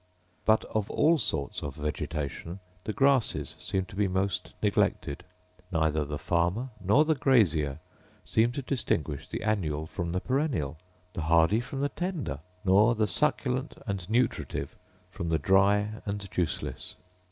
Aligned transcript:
But 0.45 0.65
of 0.65 0.89
all 0.89 1.19
sorts 1.19 1.61
of 1.61 1.75
vegetation 1.75 2.59
the 2.85 2.91
grasses 2.91 3.55
seem 3.59 3.85
to 3.85 3.95
be 3.95 4.07
most 4.07 4.55
neglected; 4.63 5.23
neither 5.71 6.03
the 6.05 6.17
farmer 6.17 6.71
nor 6.83 7.05
the 7.05 7.13
grazier 7.13 7.79
seem 8.25 8.51
to 8.53 8.63
distinguish 8.63 9.27
the 9.29 9.43
annual 9.43 9.85
from 9.85 10.11
the 10.11 10.19
perennial, 10.19 10.79
the 11.13 11.21
hardy 11.21 11.59
from 11.59 11.81
the 11.81 11.89
tender, 11.89 12.39
nor 12.65 12.95
the 12.95 13.05
succulent 13.05 13.77
and 13.85 14.09
nutritive 14.09 14.75
from 15.11 15.29
the 15.29 15.37
dry 15.37 16.01
and 16.07 16.27
juiceless. 16.31 16.95